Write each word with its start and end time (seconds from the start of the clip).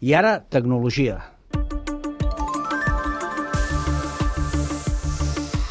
I 0.00 0.14
ara, 0.14 0.38
tecnologia. 0.46 1.18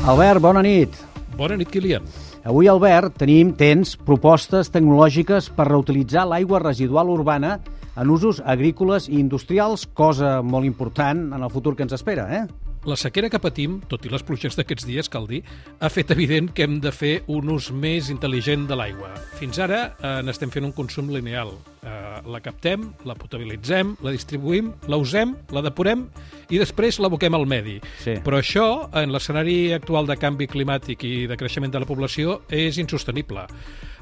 Albert, 0.08 0.42
bona 0.44 0.62
nit. 0.64 0.96
Bona 1.38 1.56
nit, 1.56 1.70
Kilian. 1.72 2.04
Avui, 2.48 2.68
Albert, 2.68 3.18
tenim, 3.20 3.54
tens 3.60 3.96
propostes 4.00 4.72
tecnològiques 4.72 5.50
per 5.56 5.68
reutilitzar 5.68 6.26
l'aigua 6.28 6.60
residual 6.64 7.12
urbana 7.12 7.58
en 7.96 8.12
usos 8.12 8.42
agrícoles 8.44 9.08
i 9.08 9.18
industrials, 9.20 9.88
cosa 9.96 10.42
molt 10.44 10.68
important 10.68 11.34
en 11.36 11.44
el 11.44 11.52
futur 11.52 11.76
que 11.76 11.88
ens 11.88 11.96
espera, 11.96 12.28
eh? 12.32 12.46
La 12.88 12.96
sequera 12.96 13.28
que 13.28 13.40
patim, 13.44 13.82
tot 13.92 14.06
i 14.08 14.12
les 14.12 14.24
pluges 14.24 14.56
d'aquests 14.56 14.88
dies, 14.88 15.12
cal 15.12 15.28
dir, 15.28 15.42
ha 15.80 15.92
fet 15.92 16.12
evident 16.16 16.52
que 16.56 16.68
hem 16.68 16.80
de 16.84 16.92
fer 16.96 17.18
un 17.28 17.52
ús 17.52 17.72
més 17.72 18.12
intel·ligent 18.14 18.68
de 18.68 18.80
l'aigua. 18.80 19.12
Fins 19.42 19.60
ara 19.60 19.90
eh, 20.00 20.20
n'estem 20.24 20.54
fent 20.54 20.68
un 20.68 20.76
consum 20.76 21.12
lineal. 21.12 21.52
Eh, 22.28 22.32
la 22.32 22.42
captem, 22.42 22.92
la 23.06 23.16
potabilitzem, 23.16 23.96
la 24.04 24.12
distribuïm, 24.12 24.74
la 24.88 24.98
usem, 24.98 25.36
la 25.52 25.62
depurem 25.62 26.08
i 26.50 26.60
després 26.60 27.00
l'aboquem 27.00 27.34
al 27.34 27.48
medi. 27.48 27.80
Sí. 28.04 28.18
Però 28.24 28.40
això, 28.40 28.90
en 28.94 29.12
l'escenari 29.12 29.74
actual 29.74 30.08
de 30.08 30.18
canvi 30.18 30.48
climàtic 30.48 31.04
i 31.04 31.28
de 31.28 31.38
creixement 31.38 31.72
de 31.72 31.80
la 31.80 31.88
població, 31.88 32.42
és 32.50 32.78
insostenible. 32.78 33.48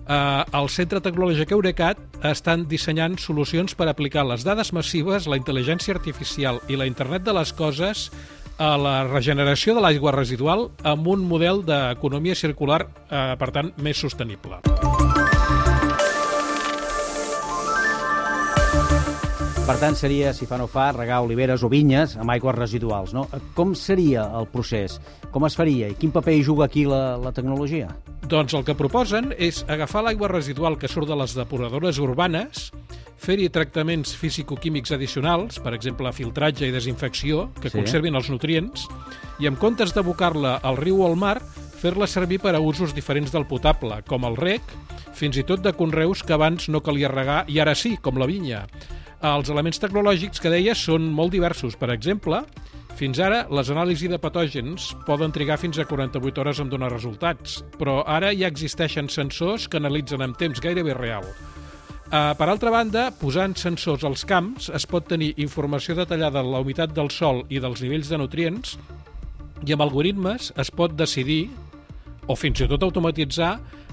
Uh, 0.06 0.46
al 0.54 0.70
Centre 0.70 1.02
Tecnològic 1.02 1.50
Eurecat 1.56 1.98
estan 2.30 2.68
dissenyant 2.70 3.18
solucions 3.18 3.74
per 3.74 3.88
aplicar 3.90 4.26
les 4.26 4.46
dades 4.46 4.70
massives, 4.74 5.26
la 5.26 5.40
intel·ligència 5.40 5.96
artificial 5.96 6.62
i 6.70 6.78
la 6.78 6.86
internet 6.86 7.26
de 7.26 7.34
les 7.34 7.54
coses 7.58 8.12
a 8.62 8.76
la 8.78 9.00
regeneració 9.10 9.74
de 9.76 9.82
l'aigua 9.84 10.14
residual 10.16 10.70
amb 10.84 11.10
un 11.12 11.26
model 11.26 11.66
d'economia 11.66 12.38
circular, 12.38 12.86
eh, 13.10 13.34
per 13.40 13.50
tant, 13.52 13.74
més 13.82 13.98
sostenible. 13.98 14.62
Per 19.66 19.80
tant, 19.82 19.96
seria, 19.98 20.30
si 20.30 20.46
fa 20.46 20.60
no 20.62 20.68
fa, 20.70 20.92
regar 20.94 21.24
oliveres 21.26 21.64
o 21.66 21.70
vinyes 21.74 22.12
amb 22.22 22.30
aigües 22.30 22.54
residuals, 22.54 23.16
no? 23.18 23.24
Com 23.58 23.72
seria 23.74 24.28
el 24.38 24.46
procés? 24.54 25.00
Com 25.34 25.48
es 25.48 25.56
faria? 25.58 25.88
I 25.90 25.96
quin 25.98 26.12
paper 26.14 26.36
hi 26.38 26.44
juga 26.46 26.68
aquí 26.68 26.84
la, 26.86 27.16
la 27.18 27.32
tecnologia? 27.34 27.88
Doncs 28.30 28.54
el 28.54 28.62
que 28.68 28.76
proposen 28.78 29.32
és 29.34 29.64
agafar 29.66 30.04
l'aigua 30.06 30.30
residual 30.30 30.78
que 30.78 30.86
surt 30.92 31.10
de 31.10 31.18
les 31.18 31.34
depuradores 31.34 31.98
urbanes, 31.98 32.68
fer-hi 33.18 33.50
tractaments 33.50 34.14
físico-químics 34.14 34.94
addicionals, 34.94 35.58
per 35.66 35.74
exemple, 35.74 36.14
filtratge 36.14 36.70
i 36.70 36.74
desinfecció, 36.76 37.48
que 37.58 37.72
Sí. 37.74 37.80
conservin 37.80 38.16
els 38.22 38.30
nutrients, 38.30 38.86
i 39.42 39.50
en 39.50 39.58
comptes 39.58 39.96
d'abocar-la 39.98 40.60
al 40.62 40.78
riu 40.78 41.02
o 41.02 41.08
al 41.10 41.18
mar, 41.18 41.40
fer-la 41.82 42.06
servir 42.06 42.38
per 42.40 42.54
a 42.54 42.62
usos 42.62 42.94
diferents 42.94 43.34
del 43.34 43.48
potable, 43.50 44.04
com 44.06 44.30
el 44.30 44.38
rec, 44.38 44.62
fins 45.14 45.38
i 45.38 45.44
tot 45.44 45.66
de 45.66 45.74
conreus 45.74 46.22
que 46.22 46.34
abans 46.38 46.70
no 46.70 46.84
calia 46.86 47.10
regar 47.10 47.46
i 47.50 47.58
ara 47.60 47.74
sí, 47.74 47.98
com 47.98 48.22
la 48.22 48.30
vinya. 48.30 48.68
Els 49.26 49.50
elements 49.50 49.80
tecnològics 49.82 50.42
que 50.42 50.52
deia 50.54 50.76
són 50.78 51.08
molt 51.18 51.34
diversos. 51.34 51.74
Per 51.80 51.90
exemple, 51.90 52.44
fins 53.00 53.18
ara, 53.20 53.42
les 53.50 53.72
anàlisis 53.74 54.12
de 54.12 54.20
patògens 54.22 54.92
poden 55.08 55.34
trigar 55.34 55.58
fins 55.58 55.80
a 55.82 55.86
48 55.90 56.44
hores 56.44 56.62
en 56.62 56.70
donar 56.70 56.92
resultats, 56.94 57.58
però 57.80 58.04
ara 58.06 58.30
ja 58.38 58.52
existeixen 58.52 59.10
sensors 59.10 59.66
que 59.68 59.82
analitzen 59.82 60.22
en 60.22 60.36
temps 60.38 60.62
gairebé 60.62 60.94
real. 60.94 61.26
Uh, 62.06 62.36
per 62.38 62.46
altra 62.52 62.70
banda, 62.70 63.08
posant 63.18 63.56
sensors 63.58 64.06
als 64.06 64.28
camps 64.30 64.70
es 64.78 64.86
pot 64.86 65.08
tenir 65.10 65.34
informació 65.42 65.96
detallada 65.98 66.44
de 66.44 66.52
la 66.54 66.62
humitat 66.62 66.94
del 66.94 67.10
sol 67.10 67.42
i 67.50 67.58
dels 67.60 67.82
nivells 67.82 68.12
de 68.14 68.20
nutrients 68.22 68.76
i 69.66 69.74
amb 69.74 69.82
algoritmes 69.88 70.52
es 70.62 70.70
pot 70.70 70.94
decidir 70.94 71.48
o 72.30 72.38
fins 72.38 72.62
i 72.62 72.70
tot 72.70 72.86
automatitzar 72.86 73.56
eh, 73.58 73.85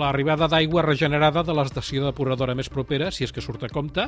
l'arribada 0.00 0.48
d'aigua 0.50 0.84
regenerada 0.86 1.42
de 1.46 1.54
l'estació 1.56 2.04
depuradora 2.06 2.54
més 2.58 2.70
propera, 2.72 3.10
si 3.10 3.24
és 3.26 3.32
que 3.32 3.44
surt 3.44 3.64
a 3.66 3.70
compte, 3.72 4.06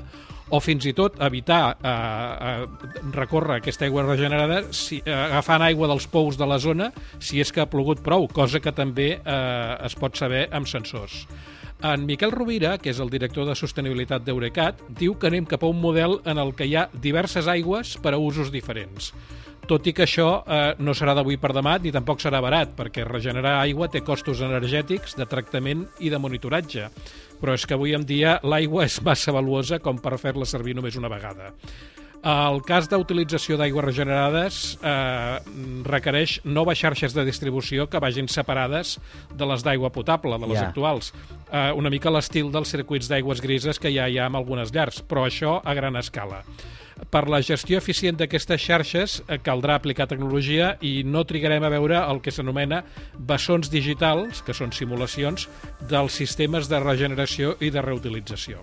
o 0.51 0.61
fins 0.61 0.87
i 0.89 0.95
tot 0.97 1.19
evitar 1.23 1.63
eh, 1.75 1.93
eh, 1.93 3.07
recórrer 3.15 3.61
aquesta 3.61 3.87
aigua 3.89 4.07
regenerada 4.07 4.63
si, 4.71 5.03
eh, 5.05 5.15
agafant 5.15 5.65
aigua 5.67 5.91
dels 5.91 6.09
pous 6.11 6.39
de 6.39 6.49
la 6.49 6.61
zona 6.63 6.93
si 7.19 7.41
és 7.43 7.53
que 7.53 7.65
ha 7.65 7.71
plogut 7.71 8.03
prou, 8.05 8.29
cosa 8.29 8.61
que 8.61 8.73
també 8.73 9.11
eh, 9.19 9.87
es 9.87 9.99
pot 9.99 10.19
saber 10.19 10.49
amb 10.53 10.71
sensors. 10.71 11.27
En 11.83 12.05
Miquel 12.07 12.31
Rovira, 12.31 12.77
que 12.79 12.93
és 12.93 13.01
el 13.03 13.11
director 13.11 13.47
de 13.49 13.57
sostenibilitat 13.59 14.23
d'Eurecat, 14.23 14.85
diu 15.01 15.17
que 15.19 15.27
anem 15.27 15.49
cap 15.51 15.65
a 15.65 15.71
un 15.73 15.81
model 15.83 16.21
en 16.31 16.39
el 16.39 16.53
que 16.55 16.69
hi 16.69 16.77
ha 16.79 16.85
diverses 16.95 17.49
aigües 17.51 17.97
per 17.99 18.15
a 18.15 18.21
usos 18.23 18.53
diferents. 18.55 19.11
Tot 19.73 19.87
i 19.89 19.95
que 19.97 20.03
això 20.05 20.27
eh, 20.45 20.75
no 20.85 20.93
serà 20.93 21.15
d'avui 21.17 21.39
per 21.41 21.55
demà 21.57 21.79
ni 21.81 21.89
tampoc 21.95 22.21
serà 22.21 22.43
barat, 22.45 22.75
perquè 22.77 23.07
regenerar 23.09 23.55
aigua 23.63 23.87
té 23.89 24.03
costos 24.05 24.43
energètics, 24.45 25.15
de 25.17 25.25
tractament 25.25 25.87
i 26.05 26.11
de 26.13 26.19
monitoratge. 26.21 26.91
Però 27.41 27.55
és 27.57 27.65
que 27.65 27.79
avui 27.79 27.97
en 27.97 28.05
dia 28.05 28.35
l'aigua 28.45 28.85
és 28.85 28.99
massa 29.01 29.33
valuosa 29.33 29.81
com 29.81 29.97
per 29.97 30.19
fer-la 30.21 30.45
servir 30.45 30.77
només 30.77 31.01
una 31.01 31.09
vegada. 31.09 31.55
El 32.23 32.61
cas 32.63 32.87
d'utilització 32.87 33.57
d'aigües 33.59 33.83
regenerades 33.83 34.59
eh, 34.79 35.39
requereix 35.83 36.37
noves 36.47 36.79
xarxes 36.79 37.17
de 37.17 37.25
distribució 37.27 37.89
que 37.91 37.99
vagin 37.99 38.29
separades 38.31 39.01
de 39.35 39.49
les 39.51 39.65
d'aigua 39.67 39.91
potable, 39.91 40.39
de 40.39 40.47
les 40.47 40.61
Ja. 40.61 40.69
actuals. 40.69 41.13
Eh, 41.51 41.73
una 41.75 41.91
mica 41.91 42.11
l'estil 42.15 42.53
dels 42.53 42.69
circuits 42.71 43.09
d'aigües 43.11 43.43
grises 43.43 43.79
que 43.81 43.91
ja 43.91 44.07
hi 44.09 44.19
ha 44.19 44.27
en 44.27 44.37
algunes 44.37 44.71
llars, 44.71 45.03
però 45.03 45.27
això 45.27 45.61
a 45.65 45.75
gran 45.75 45.97
escala. 45.97 46.45
Per 47.11 47.29
la 47.29 47.43
gestió 47.43 47.79
eficient 47.79 48.17
d'aquestes 48.17 48.61
xarxes 48.63 49.25
eh, 49.27 49.41
caldrà 49.43 49.75
aplicar 49.75 50.07
tecnologia 50.07 50.77
i 50.81 51.03
no 51.03 51.25
trigarem 51.25 51.65
a 51.65 51.69
veure 51.75 51.99
el 52.09 52.21
que 52.23 52.31
s'anomena 52.31 52.85
bessons 53.19 53.69
digitals, 53.69 54.43
que 54.47 54.55
són 54.55 54.71
simulacions, 54.71 55.49
dels 55.91 56.13
sistemes 56.13 56.69
de 56.69 56.79
regeneració 56.79 57.57
i 57.59 57.71
de 57.71 57.83
reutilització. 57.83 58.61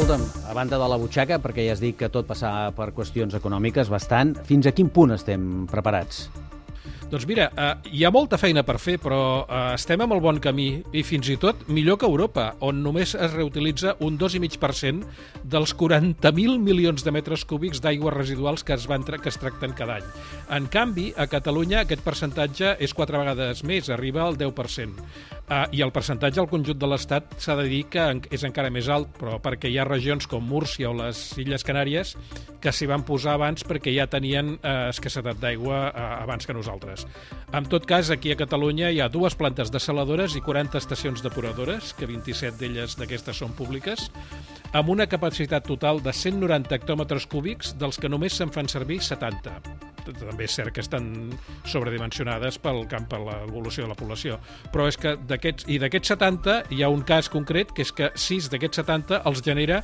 Escolta'm, 0.00 0.22
a 0.48 0.54
banda 0.56 0.78
de 0.80 0.86
la 0.88 0.96
butxaca, 0.96 1.36
perquè 1.44 1.66
ja 1.66 1.74
has 1.74 1.80
dit 1.82 1.92
que 1.92 2.08
tot 2.08 2.24
passava 2.24 2.70
per 2.72 2.86
qüestions 2.96 3.34
econòmiques 3.36 3.90
bastant, 3.92 4.32
fins 4.48 4.64
a 4.64 4.72
quin 4.72 4.88
punt 4.88 5.12
estem 5.12 5.66
preparats? 5.68 6.22
Doncs 7.10 7.26
mira, 7.26 7.50
eh, 7.52 7.90
hi 7.98 8.04
ha 8.06 8.10
molta 8.14 8.38
feina 8.38 8.62
per 8.62 8.78
fer, 8.78 8.94
però 9.02 9.18
eh, 9.42 9.74
estem 9.74 10.00
amb 10.00 10.14
el 10.14 10.22
bon 10.24 10.38
camí 10.40 10.68
i 10.94 11.02
fins 11.02 11.28
i 11.28 11.36
tot 11.42 11.66
millor 11.68 11.98
que 11.98 12.08
Europa, 12.08 12.46
on 12.62 12.80
només 12.84 13.12
es 13.12 13.34
reutilitza 13.34 13.96
un 14.06 14.16
2,5% 14.16 15.42
dels 15.42 15.74
40.000 15.76 16.56
milions 16.62 17.04
de 17.04 17.12
metres 17.12 17.44
cúbics 17.44 17.82
d'aigües 17.82 18.14
residuals 18.14 18.64
que 18.64 18.78
es, 18.78 18.86
van 18.86 19.04
que 19.04 19.28
es 19.28 19.40
tracten 19.42 19.74
cada 19.76 19.98
any. 19.98 20.06
En 20.54 20.70
canvi, 20.70 21.10
a 21.16 21.26
Catalunya 21.26 21.82
aquest 21.82 22.06
percentatge 22.06 22.76
és 22.78 22.94
quatre 22.94 23.18
vegades 23.18 23.64
més, 23.68 23.90
arriba 23.90 24.22
al 24.24 24.38
10%. 24.38 25.10
Uh, 25.50 25.64
I 25.74 25.80
el 25.82 25.90
percentatge 25.90 26.38
al 26.38 26.46
conjunt 26.46 26.78
de 26.78 26.86
l'Estat 26.86 27.32
s'ha 27.42 27.56
de 27.58 27.64
dir 27.66 27.80
que 27.90 28.04
és 28.30 28.44
encara 28.46 28.70
més 28.70 28.86
alt, 28.86 29.08
però 29.18 29.40
perquè 29.42 29.66
hi 29.66 29.80
ha 29.82 29.86
regions 29.88 30.28
com 30.30 30.44
Múrcia 30.46 30.92
o 30.92 30.94
les 30.94 31.24
Illes 31.42 31.66
Canàries 31.66 32.12
que 32.62 32.70
s'hi 32.70 32.86
van 32.86 33.02
posar 33.02 33.34
abans 33.34 33.66
perquè 33.66 33.90
ja 33.96 34.06
tenien 34.06 34.52
uh, 34.60 34.92
escassetat 34.92 35.42
d'aigua 35.42 35.80
uh, 35.88 36.06
abans 36.20 36.46
que 36.46 36.54
nosaltres. 36.54 37.02
En 37.50 37.66
tot 37.66 37.82
cas, 37.82 38.12
aquí 38.14 38.30
a 38.30 38.38
Catalunya 38.38 38.92
hi 38.94 39.02
ha 39.02 39.10
dues 39.10 39.34
plantes 39.34 39.74
desaladores 39.74 40.38
i 40.38 40.44
40 40.46 40.78
estacions 40.78 41.26
depuradores, 41.26 41.96
que 41.98 42.06
27 42.06 42.54
d'elles 42.62 42.94
d'aquestes 43.00 43.42
són 43.42 43.58
públiques, 43.58 44.06
amb 44.70 44.94
una 44.94 45.10
capacitat 45.10 45.66
total 45.66 45.98
de 45.98 46.14
190 46.14 46.78
hectòmetres 46.78 47.26
cúbics, 47.26 47.74
dels 47.74 47.98
que 47.98 48.12
només 48.12 48.38
se'n 48.38 48.54
fan 48.54 48.70
servir 48.70 49.02
70 49.02 49.89
també 50.06 50.46
és 50.46 50.54
cert 50.56 50.74
que 50.74 50.82
estan 50.84 51.10
sobredimensionades 51.68 52.58
pel 52.62 52.84
camp 52.90 53.08
per 53.10 53.20
l'evolució 53.24 53.84
de 53.84 53.92
la 53.92 53.98
població. 53.98 54.38
Però 54.72 54.88
és 54.90 54.98
que 55.00 55.16
d'aquests 55.16 55.68
i 55.68 55.78
d'aquests 55.82 56.14
70 56.14 56.56
hi 56.74 56.82
ha 56.82 56.90
un 56.92 57.04
cas 57.06 57.30
concret 57.32 57.74
que 57.76 57.86
és 57.86 57.92
que 57.92 58.10
6 58.14 58.50
d'aquests 58.52 58.82
70 58.82 59.22
els 59.30 59.44
genera 59.46 59.82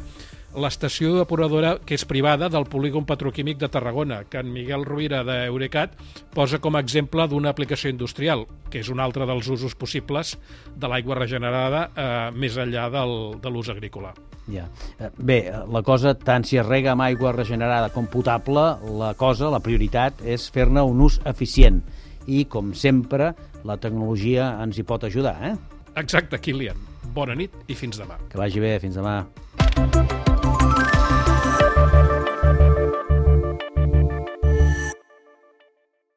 l'estació 0.57 1.13
depuradora 1.19 1.77
que 1.85 1.97
és 1.97 2.05
privada 2.09 2.49
del 2.53 2.67
polígon 2.71 3.05
petroquímic 3.07 3.59
de 3.61 3.69
Tarragona, 3.73 4.23
que 4.25 4.41
en 4.41 4.53
Miguel 4.53 4.87
Rovira 4.89 5.23
d'Eurecat 5.27 5.97
posa 6.35 6.61
com 6.63 6.77
a 6.77 6.83
exemple 6.85 7.27
d'una 7.29 7.53
aplicació 7.53 7.93
industrial, 7.93 8.47
que 8.73 8.81
és 8.81 8.89
un 8.93 9.03
altre 9.05 9.29
dels 9.29 9.49
usos 9.53 9.77
possibles 9.77 10.37
de 10.75 10.89
l'aigua 10.91 11.19
regenerada 11.21 11.91
eh, 11.93 12.09
més 12.33 12.57
enllà 12.57 12.89
del, 12.93 13.15
de 13.43 13.53
l'ús 13.53 13.71
agrícola. 13.73 14.15
Ja. 14.53 14.67
Eh, 14.99 15.11
Bé, 15.19 15.39
eh, 15.51 15.63
la 15.73 15.83
cosa, 15.83 16.15
tant 16.15 16.47
si 16.47 16.59
es 16.61 16.67
rega 16.67 16.95
amb 16.95 17.05
aigua 17.07 17.35
regenerada 17.37 17.93
com 17.95 18.09
potable, 18.11 18.67
la 18.99 19.13
cosa, 19.19 19.51
la 19.53 19.61
prioritat, 19.61 20.25
és 20.25 20.49
fer-ne 20.53 20.85
un 20.87 21.05
ús 21.05 21.21
eficient. 21.27 21.83
I, 22.27 22.45
com 22.51 22.73
sempre, 22.75 23.35
la 23.67 23.77
tecnologia 23.79 24.57
ens 24.65 24.79
hi 24.79 24.87
pot 24.87 25.07
ajudar, 25.07 25.37
eh? 25.47 25.55
Exacte, 25.97 26.41
Kilian. 26.43 26.79
Bona 27.15 27.37
nit 27.39 27.55
i 27.71 27.79
fins 27.79 28.01
demà. 28.03 28.19
Que 28.31 28.41
vagi 28.41 28.63
bé, 28.63 28.77
fins 28.83 28.99
demà. 28.99 29.21